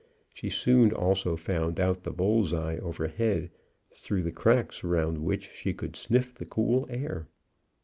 [0.33, 3.51] She soon also found out the bull's eye overhead,
[3.93, 7.27] through the cracks round which she could sniff the cool air.